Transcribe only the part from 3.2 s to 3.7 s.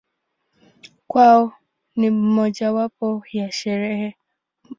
ya